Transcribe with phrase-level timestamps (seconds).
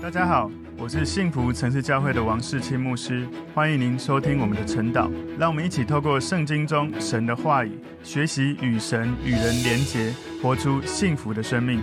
[0.00, 0.48] 大家好，
[0.78, 5.10] 我是幸福城市教会的王世清牧师，欢迎您收听我们的晨祷。
[5.36, 11.82] 让我们一起透过圣经中神的话语，学习与神与人连结，活出幸福的生命。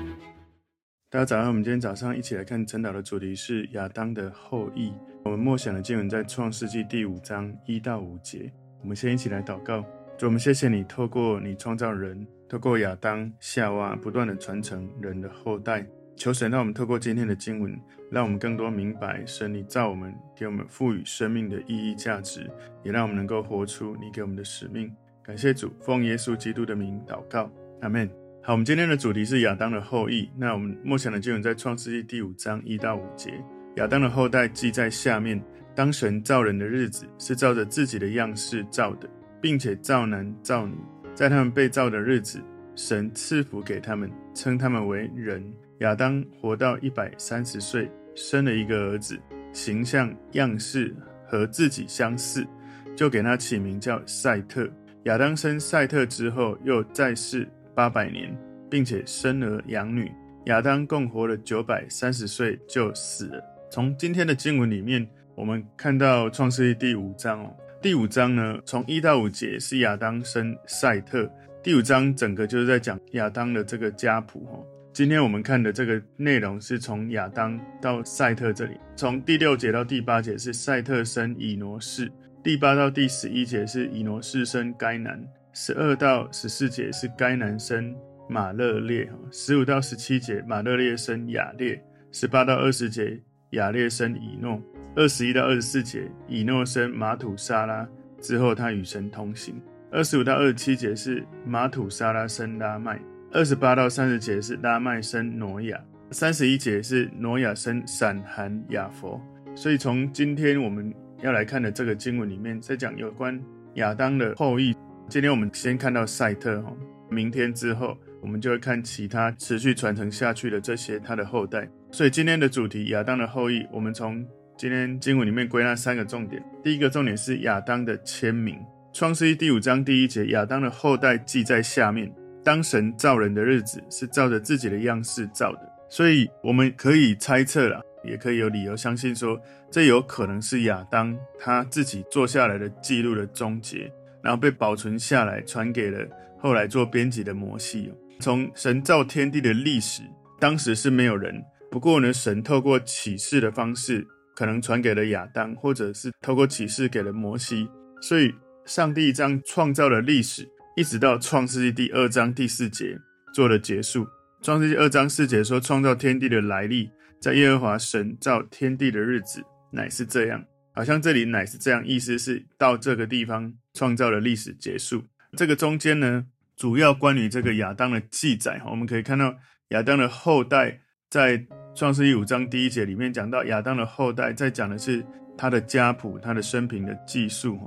[1.10, 4.94] 大家早上，我们今天早上一起来看晨祷的主题是亚当的后裔。
[5.26, 8.50] 我们默想的经文在创世纪第五章一到五节。
[8.82, 9.84] 我们先一起来祷告。
[10.18, 15.86] 主，我们谢谢你，透过你创造人，透过亚当、夏娃，不断的传承人的后代。
[16.16, 17.78] 求神让我们透过今天的经文，
[18.10, 22.50] 让我们更多明白神你造我们，给我们赋予生命的意义价值，
[22.84, 24.92] 也让我们能够活出你给我们的使命。
[25.24, 28.10] 感谢主，奉耶稣基督的名祷告，阿门。
[28.42, 30.30] 好，我们今天的主题是亚当的后裔。
[30.38, 33.34] 那我们默想的经文在创世纪第五章一到五节。
[33.78, 39.10] 亚当的后代记在下面：当神造人的日子，是照着自己的样式造的，
[39.42, 40.76] 并且造男造女。
[41.16, 42.40] 在他们被造的日子，
[42.76, 45.44] 神赐福给他们，称他们为人。
[45.80, 49.20] 亚当活到一百三十岁，生了一个儿子，
[49.52, 50.96] 形象样式
[51.28, 52.48] 和自己相似，
[52.96, 54.70] 就给他起名叫赛特。
[55.04, 58.34] 亚当生赛特之后，又再世八百年，
[58.70, 60.12] 并且生儿养女。
[60.46, 63.44] 亚当共活了九百三十岁就死了。
[63.70, 67.54] 从今天的经文里面，我们看到创世记第五章哦。
[67.82, 71.30] 第五章呢，从一到五节是亚当生赛特。
[71.62, 74.64] 第五章整个就是在讲亚当的这个家谱哦。
[74.96, 82.10] 今天我们看的这个内容是从亚当到赛特这里，从第六节到第八节是赛特生以挪士，
[82.42, 87.94] 第八到第十一节是以挪士生该南，十二到十四节是该南生
[88.30, 91.78] 马勒列，十五到十七节马勒列生亚列，
[92.14, 94.62] 十八到二十节亚列生以诺，
[94.96, 97.86] 二十一到二十四节以诺生马土沙拉，
[98.22, 102.98] 之后他与神同行，二十五到二十七节是马土沙拉生拉麦。
[103.36, 105.78] 二十八到三十节是拉麦生挪亚，
[106.10, 109.22] 三十一节是挪亚生闪、含、雅佛。
[109.54, 113.38] 所以从今天我们要来看的这个经文里面，在讲有关
[113.74, 114.74] 亚当的后裔。
[115.10, 116.72] 今天我们先看到赛特，哈，
[117.10, 121.68] 明天之后我们就会看其他持续传承下去的这些他的后代。
[121.92, 124.26] 所以今天的主题亚当的后裔，我们从
[124.58, 126.42] 今天经文里面归纳三个重点。
[126.64, 128.58] 第一个重点是亚当的签名，
[128.94, 132.10] 创世记第五章第一节，亚当的后代记在下面。
[132.46, 139.38] 当神造人的日子，是照着自己的样式造的，所以我们可以猜测了，也可以有理由相信说，
[139.72, 143.92] 这有可能是亚当他自己做下来的记录的终结，
[144.22, 146.08] 然后被保存下来，传给了
[146.40, 147.92] 后来做编辑的摩西。
[148.20, 150.04] 从神造天地的历史，
[150.40, 154.06] 当时是没有人，不过呢，神透过启示的方式，
[154.36, 157.68] 可能传给了亚当，或者是透过启示给了摩西，
[158.02, 158.32] 所以
[158.66, 160.48] 上帝这样创造了历史。
[160.76, 163.00] 一直到创世纪第二章第四节
[163.34, 164.06] 做了结束。
[164.42, 166.90] 创世纪二章四节说，创造天地的来历，
[167.22, 169.42] 在耶和华神造天地的日子，
[169.72, 170.44] 乃是这样。
[170.74, 175.02] 好像这里乃是这样，意思是到这个地方创造的历史结束。
[175.38, 176.26] 这个中间呢，
[176.58, 179.34] 主要关于这个亚当的记载，我们可以看到
[179.70, 181.42] 亚当的后代在
[181.74, 185.06] 创世纪五章第一节里面讲到亚当的后代，在讲的是
[185.38, 187.58] 他的家谱、他的生平的记述。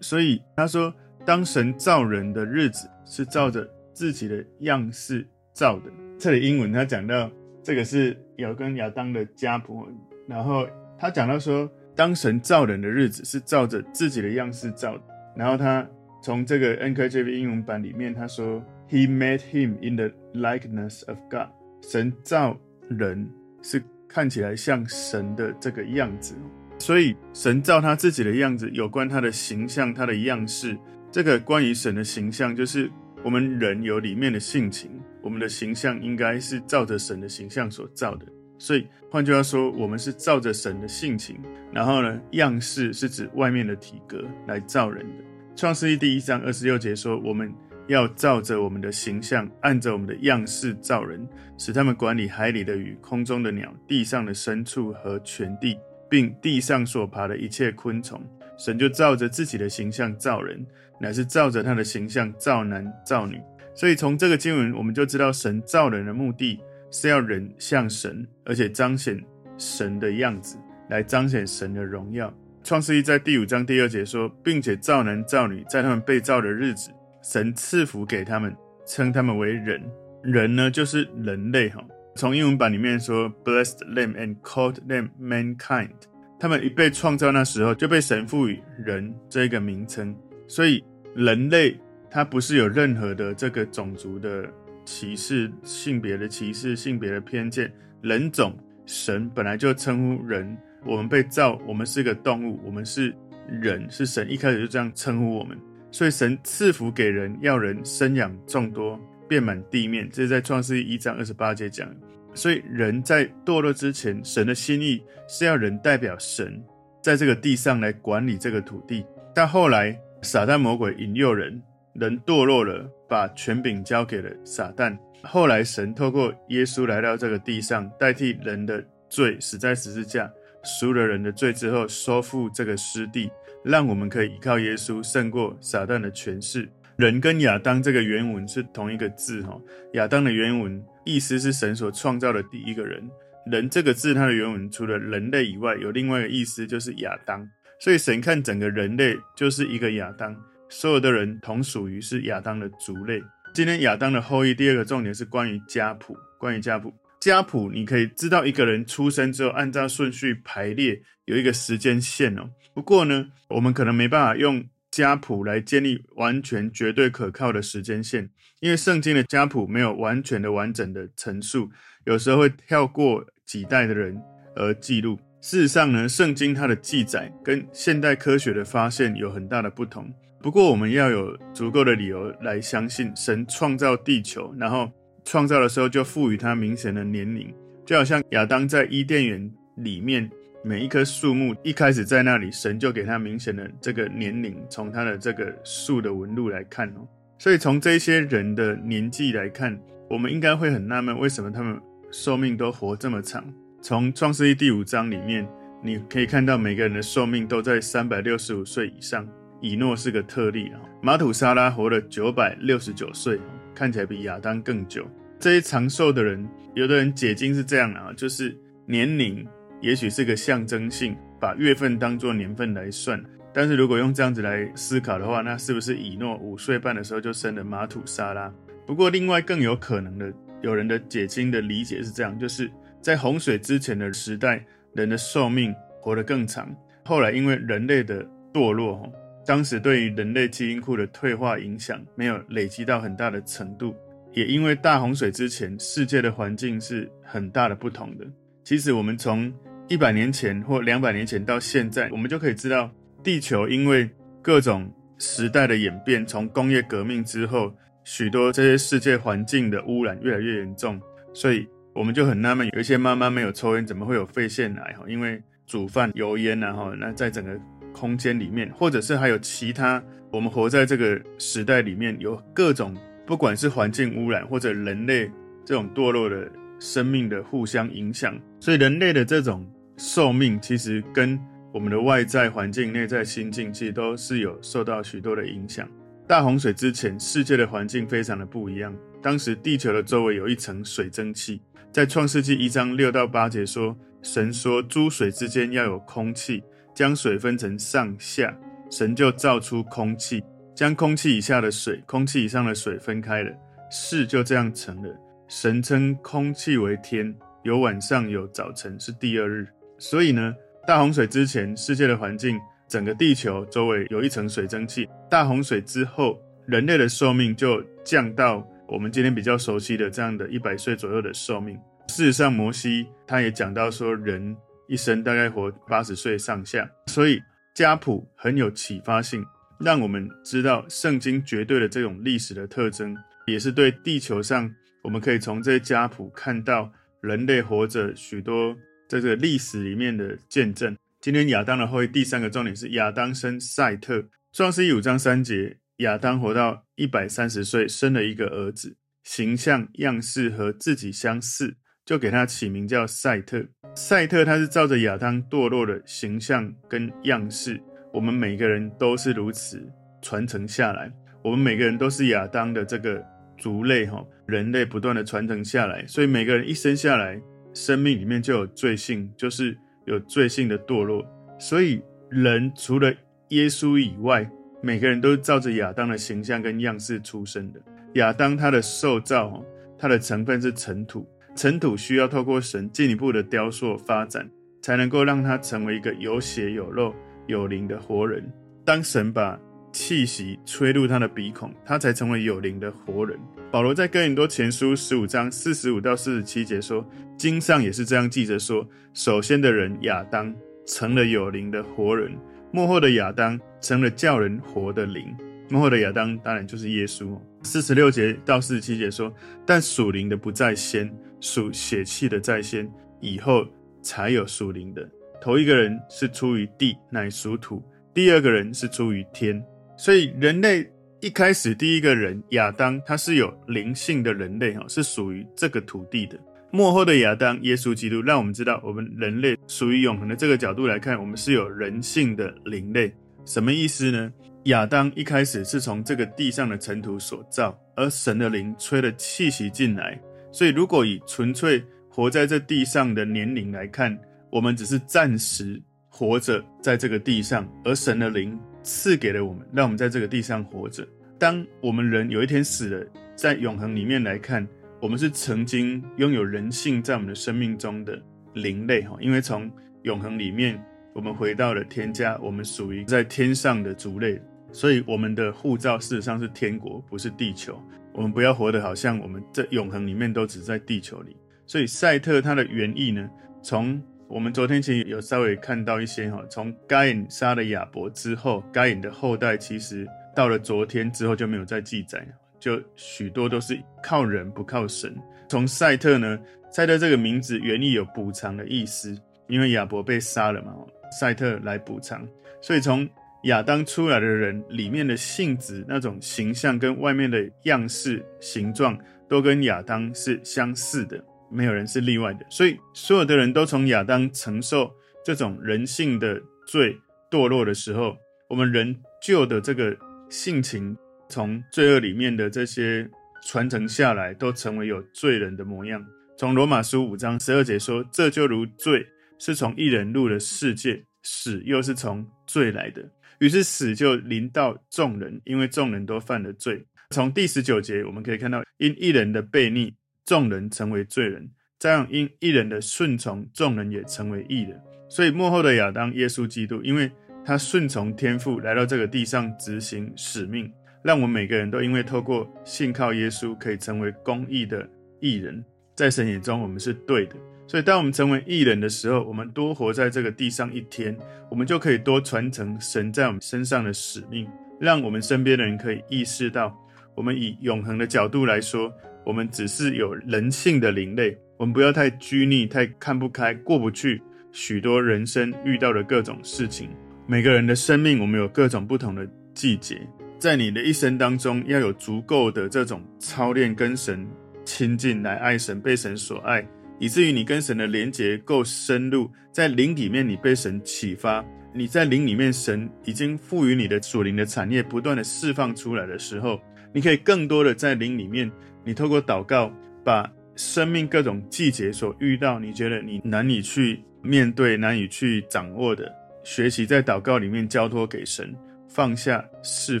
[0.02, 0.94] 所以他说。
[1.28, 5.92] 当神造人的日子，是照着自己的样式造的。
[6.18, 7.30] 这里英文他讲到
[7.62, 9.86] 这个是有跟亚当的家谱，
[10.26, 10.66] 然后
[10.98, 15.02] 他讲到说，当神造人的日子是照着自己的样式造的。
[15.36, 15.86] 然后他
[16.22, 21.48] 从这个 NKJV 英文版里面他说，He made him in the likeness of God。
[21.82, 22.58] 神造
[22.88, 26.34] 人是看起来像神的这个样子，
[26.78, 30.74] 所以神造他自己的样子，有关他的形象，他的样式。
[31.10, 32.90] 这个关于神的形象，就是
[33.24, 34.90] 我们人有里面的性情，
[35.22, 38.26] 我们的形象应该是照着神的形象所造的。
[38.58, 41.40] 所以换句话说，我们是照着神的性情，
[41.72, 45.24] 然后呢，样式是指外面的体格来造人的。
[45.56, 47.52] 创世记第一章二十六节说，我们
[47.86, 51.26] 要照着我们的形象，按着我们的样式造人，
[51.56, 55.78] 使他们管理海里的鱼、空中的鸟、地上的牲畜和全地，
[56.10, 58.20] 并地上所爬的一切昆虫。
[58.58, 60.66] 神就照着自己的形象造人。
[61.00, 63.40] 乃是照着他的形象造男造女，
[63.72, 66.58] 所以从这个经文我们就知道，神造人的目的
[66.90, 69.16] 是要人像神，而且彰显
[69.56, 70.58] 神的样子，
[70.88, 72.34] 来彰显神的荣耀。
[72.64, 76.90] 创世记在第五章第二节说，并且造男造女，在他们被造的日子，
[77.22, 78.52] 神赐福给他们，
[78.84, 79.80] 称他们为人。
[80.24, 81.80] 人呢，就是人类哈。
[82.16, 85.90] 从英文版里面说，blessed them and called them mankind。
[86.38, 90.14] 他们一被创造那时候，就被神赋予人这个名称。
[90.46, 90.82] 所以
[91.14, 91.76] 人类
[92.10, 94.48] 他不是有任何的这个种族的
[94.84, 98.56] 歧视、性别的歧视、性别的偏见，人种
[98.86, 100.56] 神本来就称呼人，
[100.86, 103.14] 我们被造，我们是个动物，我们是
[103.48, 105.58] 人，是神一开始就这样称呼我们。
[105.90, 110.08] 所以神赐福给人，要人生养众多，遍满地面。
[110.10, 111.88] 这是在创世记一章二十八节讲。
[112.34, 116.62] 所以人在堕落之前，神的心意是要人代表神，
[117.02, 119.04] 在这个地上来管理这个土地。
[119.34, 121.60] 但后来撒旦魔鬼引诱人，
[121.94, 124.96] 人堕落了，把权柄交给了撒旦。
[125.22, 130.30] 后来，神透过耶稣来到这个地上，代替人的罪，死在十字架，
[130.62, 133.28] 赎了人的罪之后，收复这个失地，
[133.64, 136.68] 让我们可以依靠耶稣胜过撒旦的权势。
[136.98, 139.56] 人跟亚当这个原文是同一个字，哈，
[139.92, 143.08] 亚当的原文意思是神所创造的第一个人。
[143.46, 147.48] 人这个字，它的原文除了人类以外，有另外一个意思，就是亚当。
[147.78, 150.36] 所以神看整个人类就是一个亚当，
[150.68, 153.22] 所有的人同属于是亚当的族类。
[153.54, 156.16] 今天亚当的后裔，第二个重点是关于家谱。
[156.36, 162.50] 关于家谱，家谱你可以知道一个人出生之后，按照顺序排列，有一个时间线哦。
[162.74, 164.64] 不过呢，我们可能没办法用
[164.98, 168.28] 家谱来建立完全绝对可靠的时间线，
[168.58, 171.70] 因为圣经的家谱没有完全的完整的陈述，
[172.04, 174.20] 有时候会跳过几代的人
[174.56, 175.16] 而记录。
[175.40, 180.12] 事实上呢，圣经它的记载跟现代科学的发现有很大的不同。
[180.42, 184.90] 不过，我们要有足够的理由来相信，神创造地球，然后
[185.24, 187.54] 创造的时候就赋予它明显的年龄，
[187.86, 190.28] 就好像亚当在伊甸园里面，
[190.68, 197.08] 每一棵树木一开始在那里，神就给它明显的这个年龄，从它的这个树的纹路来看哦。
[197.38, 199.80] 所以从这些人的年纪来看，
[200.10, 201.80] 我们应该会很纳闷，为什么他们
[202.10, 203.42] 寿命都活这么长？
[203.80, 205.48] 从创世记第五章里面，
[205.82, 209.26] 你可以看到每个人的寿命都在三百六十五岁以上。
[209.62, 213.40] 以诺是个特例啊，马土沙拉活了九百六十九岁，
[213.74, 215.08] 看起来比亚当更久。
[215.40, 218.54] 这些长寿的人，有的人解经是这样的啊，就是
[218.84, 219.48] 年龄
[219.80, 223.22] 也许是个象征性，把月份当作年份来算。
[223.52, 228.52] 但是如果用这样子来思考的话，那是不是以诺五岁半的时候就生了马土沙拉？
[228.86, 230.32] 不过另外更有可能的，
[230.62, 232.70] 有人的解经的理解是这样，就是
[233.00, 234.64] 在洪水之前的时代，
[234.94, 236.74] 人的寿命活得更长。
[237.04, 239.10] 后来因为人类的堕落，
[239.46, 243.94] 当时对于人类基因库的退化影响没有累积到很大的程度，
[244.32, 248.26] 也因为大洪水之前世界的环境是很大的不同的。
[248.62, 249.52] 其实我们从
[249.88, 252.90] 一百年前或两百年前到现在，我们就可以知道，
[253.22, 254.08] 地球因为
[254.42, 257.74] 各种时代的演变，从工业革命之后，
[258.04, 261.00] 许多这些世界环境的污染越来越严重，
[261.32, 264.92] 所以我们就很纳闷，有一些妈妈没有抽烟，怎么会有肺腺癌？
[264.92, 267.58] 哈，因为煮饭油烟然后那在整个。
[267.90, 270.00] 空间里面，或者是还有其他，
[270.30, 272.96] 我们活在这个时代里面，有各种
[273.26, 275.28] 不管是环境污染或者人类
[275.64, 276.48] 这种堕落的
[276.78, 279.66] 生命的互相影响，所以人类的这种
[279.98, 281.38] 寿命其实跟
[281.74, 285.86] 我们的外在环境、内在心境其实都是有受到许多的影响。
[286.26, 291.60] 大洪水之前，世界的环境非常的不一样，当时地球的周围有一层水蒸气，
[291.92, 296.62] 在创世纪一章六到八节说，神说诸水之间要有空气。
[296.94, 298.52] 将水分成上下，
[298.90, 300.42] 神就造出空气，
[300.74, 303.52] 将空气以下的水、空气以上的水分开了，
[303.88, 305.16] 事就这样成了。
[305.46, 309.68] 神称空气为天，有晚上有早晨，是第二日。
[309.98, 310.54] 所以呢，
[310.86, 312.58] 大洪水之前，世界的环境，
[312.88, 315.08] 整个地球周围有一层水蒸气。
[315.28, 321.78] 大洪水之后，人类的寿命就降到我们今天比较熟悉的这样的一百岁左右的寿命。
[322.08, 324.56] 事实上，摩西他也讲到说，人。
[324.90, 327.38] 一生大概活八十岁上下，所以
[327.74, 329.44] 家谱很有启发性，
[329.78, 333.14] 让我们知道圣经绝对的这种历史的特征，
[333.46, 334.66] 也是对地球上
[335.04, 338.74] 我们可以从这些家谱看到人类活着许多
[339.08, 340.96] 在这个历史里面的见证。
[341.20, 351.76] 今天亚当的后裔第三个重点是亚当生赛特，创世记五章三节，亚当活到一百三十岁，生了一个儿子，形象样式和自己相似。
[352.04, 353.66] 就给他起名叫赛特。
[353.94, 357.78] 赛特他是照着亚当堕落的形象跟样式，
[358.14, 359.86] 我们每个人都是如此
[360.22, 361.12] 传承下来。
[361.44, 363.22] 我们每个人都是亚当的这个
[363.58, 367.38] 族类哈，人类不断的传承下来，所以每个人一生下来，
[367.78, 371.24] 生命里面就有罪性，就是有罪性的堕落。
[371.60, 373.14] 所以人除了
[373.50, 374.50] 耶稣以外，
[374.82, 377.80] 每个人都照着亚当的形象跟样式出生的。
[378.14, 379.64] 亚当他的受造，
[379.96, 381.24] 他的成分是尘土。
[381.54, 384.50] 尘土需要透过神进一步的雕塑发展，
[384.82, 387.14] 才能够让他成为一个有血有肉
[387.46, 388.44] 有灵的活人。
[388.84, 389.58] 当神把
[389.92, 393.38] 气息吹入他的鼻孔，他才成为有灵的活人。
[393.70, 397.04] 保罗在哥林多前书十五章四十五到四十七节说，
[397.36, 400.54] 经上也是这样记着说：首先的人亚当
[400.86, 402.36] 成了有灵的活人，
[402.72, 405.36] 幕后的亚当成了叫人活的灵。
[405.70, 407.38] 幕后的亚当当然就是耶稣。
[407.62, 409.30] 四十六节到四十七节说，
[409.66, 412.90] 但属灵的不在先，属血气的在先，
[413.20, 413.66] 以后
[414.00, 415.06] 才有属灵的。
[415.42, 417.82] 头一个人是出于地，乃属土；
[418.14, 419.62] 第二个人是出于天。
[419.98, 420.88] 所以人类
[421.20, 426.38] 一开始第一个人亚当，他是有灵性的人类，哈，是属于这个土地的。
[426.70, 433.12] 末后的亚当，耶稣基督，让我们知道，我们人类属于永恒的这个角度来看，我们是有人性的灵类。
[433.44, 434.32] 什么意思呢？
[434.64, 440.20] 亚当一开始是从这个地上的尘土所造，而神的灵吹了气息进来。
[440.52, 444.16] 所以，如果以纯粹活在这地上的年龄来看，
[444.50, 451.06] 我们只是暂时活着在这个地上，而神的灵赐给了我们，让我们在这个地上活着。
[451.38, 454.66] 当我们人有一天死了，在永恒里面来看，
[454.98, 458.18] 我们是曾经拥有人性在我们的生命中的
[458.54, 459.70] 灵类哈，因为从
[460.04, 464.40] 永恒里面我们回到了天家，我们属于在天上的族类，
[464.72, 467.78] 所以我们的护照事实上是天国，不是地球。
[468.14, 471.36] 我们不要活得好像我们在永恒里面都只在地球里。
[471.66, 473.28] 所以赛特他的原意呢，
[473.62, 480.06] 从我们昨天其实有稍微看到一些哈，从该隐杀了亚伯之后，该隐的后代其实
[480.36, 482.22] 到了昨天之后就没有再记载，
[482.60, 485.16] 就许多都是靠人不靠神。
[485.48, 486.38] 从赛特呢，
[486.70, 490.74] 赛特这个名字原意有补偿的意思，因为亚伯被杀了嘛，
[491.10, 492.28] 赛特来补偿。
[492.60, 493.08] 所以从
[493.44, 501.24] 亚当出来的人里面的性质、那种形象跟外面的样式、形状，都跟亚当是相似的。
[501.50, 506.98] 没有人是例外的，所以所有的人都从亚当承受这种人性的罪
[507.30, 508.16] 堕落的时候，
[508.48, 509.96] 我们人旧的这个
[510.28, 510.96] 性情
[511.28, 513.08] 从罪恶里面的这些
[513.46, 516.04] 传承下来，都成为有罪人的模样。
[516.36, 519.06] 从罗马书五章十二节说：“这就如罪
[519.38, 529.94] 是从一人入了世界，死又是从罪来的，于是死就临到众人，因为众人都犯了罪。”从第十九节我们可以看到，因一人的悖逆。
[530.28, 534.78] 众人成为罪人，这样因一人的顺从，众人也成为义人。
[535.08, 537.10] 所以幕后的亚当，耶稣基督，因为
[537.42, 540.70] 他顺从天父来到这个地上执行使命，
[541.02, 544.86] 让我们每个人都因为透过信靠耶稣，可以成为公义的
[545.18, 547.34] 义人，在神眼中我们是对的。
[547.66, 551.16] 所以当我们成为义人的时候，我们多活在这个地上一天，
[551.50, 554.46] 我们就可以多传承神在我们身上的使命，
[554.78, 556.78] 让我们身边的人可以意识到，
[557.14, 558.92] 我们以永恒的角度来说。
[559.28, 566.88] 我们只是有人性的灵类，我们不要太拘泥、太看不开、过不去许多人生遇到的各种事情。
[567.26, 570.00] 每个人的生命，我们有各种不同的季节，
[570.38, 574.26] 在你的一生当中，要有足够的这种操练，跟神
[574.64, 576.66] 亲近，来爱神，被神所爱，
[576.98, 581.44] 以至于你跟神的连结够深入，在灵里面你被神启发，
[581.74, 586.58] 你在灵里面神已经赋予你的属灵的产业不断的释放出来的时候，
[586.94, 588.50] 你可以更多的在灵里面。
[588.88, 589.70] 你透过祷告，
[590.02, 596.10] 把生命各种季节所遇到，你觉得你难以去面对、难以去掌握的，
[596.42, 598.56] 学习在祷告里面交托给神，
[598.88, 600.00] 放下、释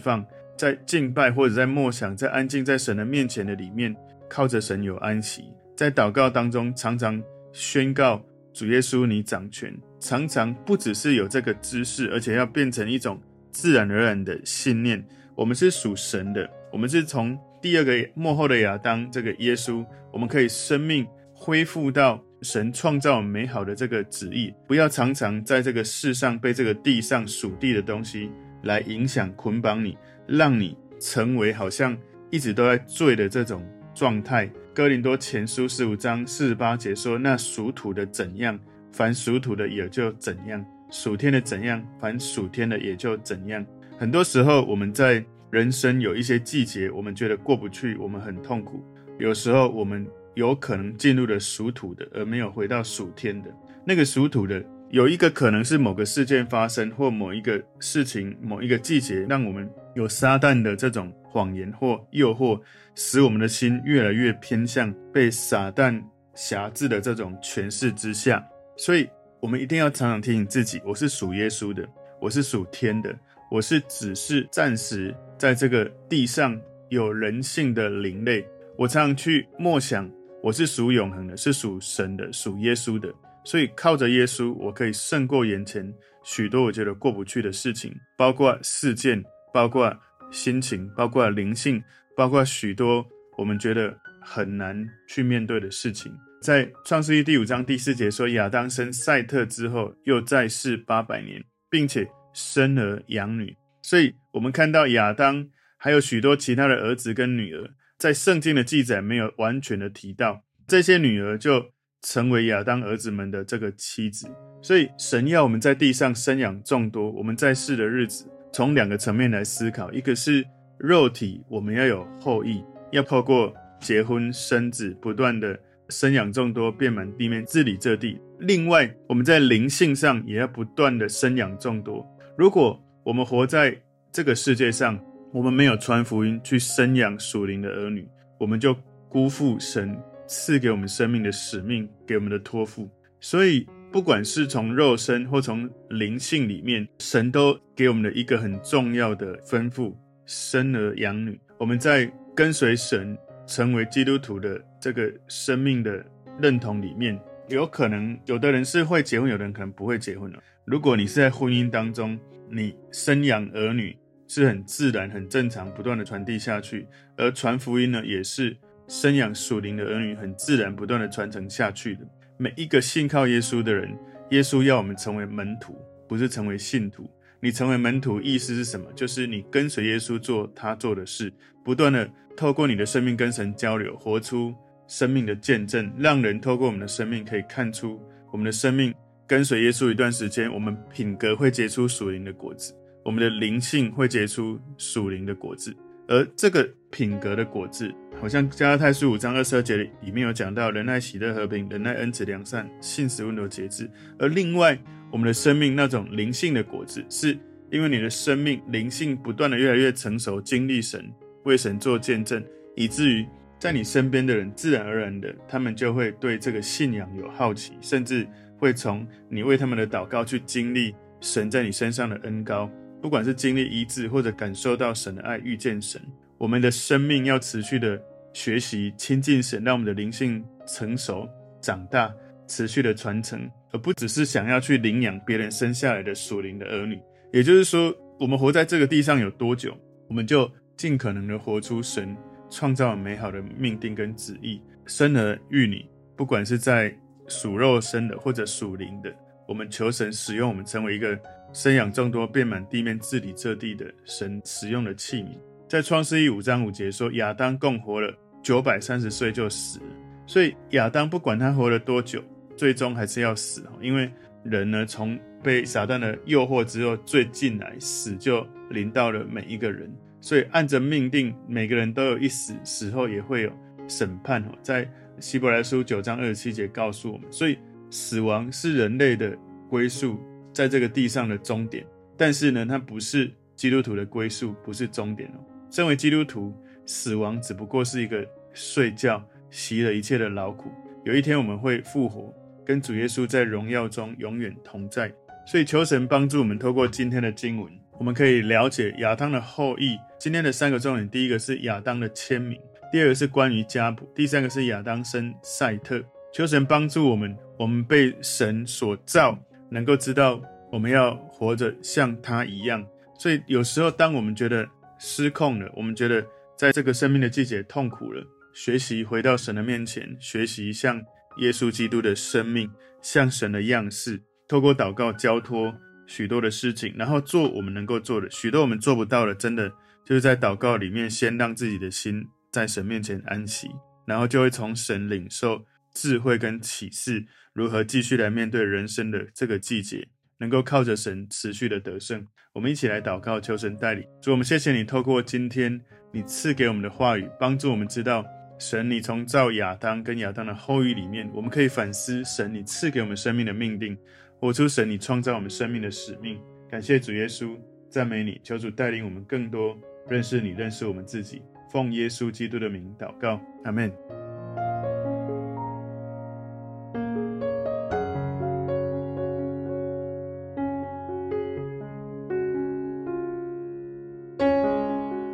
[0.00, 0.24] 放，
[0.56, 3.94] 在敬拜或者在默想、在安静在神的面前的里面，
[4.26, 5.44] 靠着神有安息。
[5.76, 15.06] 在祷告当中，常常宣告主耶稣你掌权，常常不只是有这个知识，而且要变成一种自然而然的信念。
[15.34, 17.38] 我们是属神的，我们是从。
[17.60, 28.30] 第二个幕后的亚当，这个耶稣，我们可以生命恢复到神创造美好的这个旨意，不要常常在这个世上被这个地上属地的东西
[28.62, 31.98] 来影响捆绑你，让你成为好像
[32.30, 33.60] 一直都在罪的这种
[33.92, 34.48] 状态。
[34.72, 38.56] 哥林多前书十五章四十八节说：“那属土的怎样，
[38.92, 40.62] 凡属土的也就怎样；
[40.92, 43.66] 属天的怎样，凡属天的也就怎样。”
[43.98, 45.24] 很多时候我们在。
[45.50, 48.84] 人生有一些季节，我们觉得过不去，我们很痛苦。
[49.18, 53.50] 有时候我们有可能进入了属土的，而没有回到属天的。
[53.84, 62.60] 那个属土的，有一个可能是某个事件发生，或某一个事情、某一个季节，让我们有撒旦的这种谎言或诱惑，
[62.94, 66.00] 使我们的心越来越偏向被撒旦
[66.34, 68.46] 辖制的这种权势之下。
[68.76, 69.08] 所以，
[69.40, 71.88] 我们一定要常常提醒自己：我是属耶稣的，
[72.20, 73.18] 我是属天的。
[73.50, 80.10] 我是只是暂时在这个地上有人性的灵类，我常常去默想，
[80.42, 83.12] 我是属永恒的，是属神的，属耶稣的，
[83.44, 89.96] 所以靠着耶稣，我可以胜过眼前许多我觉得过不去的事情，包括事件，包括
[90.30, 91.82] 心情，包括灵性，
[92.14, 93.04] 包括许多
[93.38, 96.12] 我们觉得很难去面对的事情。
[96.40, 103.56] 在创世记第五章第四节说，亚当生赛特之后，又再世八百年，并且生儿养女。
[103.82, 114.28] 所以，我们看到亚当还有许多其他的儿子跟女儿，在圣经的记载没有完全的提到，这些女儿就成为亚当儿子们的这个妻子。
[114.62, 117.10] 所以，神要我们在地上生养众多。
[117.10, 120.44] 我们在世的日子，从两个层面来思考：一个是
[120.78, 132.06] 肉体，我们要有后裔，要透过结婚生子，不断的生养众多，遍满地面，治理这地；另外，我们在灵性上也要不断的生养众多。
[132.38, 133.76] 如果我们活在
[134.12, 134.96] 这个世界上，
[135.32, 138.72] 我们没有传福音去生养属灵的儿女，我们就
[139.08, 142.88] 辜负神赐给我们生命的使命，给我们的托付。
[143.18, 149.92] 所以，不管是从肉身或从灵性里面，神都给我们的一个很重要的吩咐：
[150.24, 151.40] 生儿养女。
[151.58, 153.18] 我们在跟随神、
[153.48, 156.06] 成为基督徒的这个生命的
[156.40, 160.42] 认同里面，有可能有的人是会结婚，有的人可能不会结婚了。
[160.64, 162.18] 如果你是在婚姻当中，
[162.50, 166.86] 你生养儿女是很自然、很正常，不断的传递下去；
[167.16, 172.00] 而传福音呢，也是生养属灵的儿女，很自然、不断的传承下去的。
[172.36, 173.96] 每一个信靠耶稣的人，
[174.30, 175.74] 耶稣要我们成为门徒，
[176.06, 177.10] 不是成为信徒。
[177.40, 178.86] 你成为门徒意思是什么？
[178.94, 181.32] 就是你跟随耶稣做他做的事，
[181.64, 184.54] 不断的透过你的生命跟神交流，活出
[184.88, 188.00] 生命的见证，让人透过我们的生命可以看出
[188.32, 188.92] 我们的生命。
[189.28, 195.76] 跟随耶稣一段时间，我们品格会结出属灵的果子，我们的灵性会结出属灵的果子。
[196.06, 203.86] 而这个品格的果子，好像加拉太书五章二十二节里面有讲到：仁爱、喜乐、和平、忍耐、恩慈、良善、信实、温柔、节制。
[204.18, 204.78] 而另外，
[205.12, 207.38] 我们的生命那种灵性的果子，是
[207.70, 211.04] 因为你的生命灵性不断的越来越成熟，经历神，
[211.44, 212.42] 为神做见证，
[212.74, 213.26] 以至于
[213.58, 218.26] 在你身边的人，自然而然的，他们就会对这个信仰有好奇，甚至。
[218.60, 222.68] 会从你为他们的祷告去经历神在你身上的恩膏，
[223.00, 226.02] 不管是经历医治或者感受到神的爱，遇见神。
[226.36, 231.28] 我们的生命要持续的学习亲近神，让我们的灵性成熟
[231.60, 232.12] 长大，
[232.48, 237.00] 持续的传承，而不只是想要去领养别人生下来的属灵的儿女。
[237.32, 239.72] 也就是说，我们活在这个地上有多久，
[240.08, 242.16] 我们就尽可能的活出神
[242.50, 245.84] 创造美好的命定跟旨意，生儿育女，
[246.16, 246.94] 不管是在。
[247.30, 249.14] 属肉生的或者属灵的，
[249.46, 251.14] 我们求神使用我们，成为一个
[251.52, 255.28] 生养众多、遍满地面、治理这地的神使用的器皿。
[255.68, 258.10] 在创世记五章五节说，亚当共活了
[258.42, 259.86] 九百三十岁就死了。
[260.26, 262.24] 所以亚当不管他活了多久，
[262.56, 263.62] 最终还是要死。
[263.78, 264.10] 因为
[264.42, 269.94] 人呢，从被撒旦的诱惑之后，最进来，死就临到了每一个人。
[270.20, 273.52] 所以按着命定，每个人都有一死，死后也会有
[273.86, 274.52] 审判哦。
[274.62, 274.88] 在
[275.20, 277.58] 希伯来书九章二十七节告诉我们，所以
[277.90, 279.36] 死亡是人类的
[279.68, 280.18] 归宿，
[280.52, 281.86] 在这个地上的终点。
[282.16, 285.44] 但是呢，它不是基督徒的归宿，不是终点哦。
[285.70, 286.54] 身为基督徒，
[286.84, 290.70] 死亡只不过是一个睡觉，习了一切的劳苦。
[291.04, 295.12] 有一天我们会复活，跟主耶稣在荣耀中永远同在。
[295.46, 299.98] 所以求神帮助我们，透过今天的经文，我们可以了解亚当的后裔。
[300.18, 302.58] 今天的三个重点，第一个是亚当的签名。
[302.92, 306.02] 第二个是关于家谱，第三个是亚当生赛特。
[306.32, 309.36] 求神帮助我们，我们被神所造，
[309.68, 312.86] 能够知道我们要活着像他一样。
[313.18, 314.66] 所以有时候，当我们觉得
[314.98, 316.24] 失控了，我们觉得
[316.56, 321.02] 在这个生命的季节痛苦了，学习回到神的面前，学习像
[321.38, 322.70] 耶稣基督的生命，
[323.02, 325.74] 像神的样式，透过祷告交托
[326.08, 328.28] 许多的事情，然后做我们能够做的。
[328.28, 329.70] 许多我们做不到的，真的
[330.04, 332.26] 就是在祷告里面，先让自己的心。
[332.50, 333.68] 在神面前安息，
[334.06, 342.26] 然后就会从神领受智慧跟启示，如何继续来面对人生的这个季节，能够靠着神持续的得胜。
[342.54, 344.02] 我们一起来祷告，求神带领。
[344.22, 345.78] 主，我们谢谢你，透过今天
[346.10, 348.24] 你赐给我们的话语，帮助我们知道
[348.58, 353.96] 神，你从造亚当跟亚当的后裔里面，我们可以反思神，你赐给我们生命的命定，
[354.40, 356.38] 活出神你创造我们生命的使命。
[356.70, 357.56] 感谢主耶稣，
[357.90, 361.42] 赞美你，求主带领我们更多认识你，认识我们自己。
[361.72, 363.92] 奉耶稣基督的名祷告，阿门。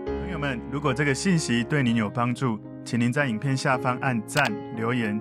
[0.07, 5.21] 朋友们，如果这个信息对您有帮助，请您在影片下方按赞、留言，